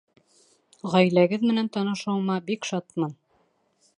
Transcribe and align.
Ғаиләгеҙ 0.93 1.45
менән 1.51 1.69
танышыуыма 1.77 2.39
бик 2.49 2.69
шатмын 2.73 3.17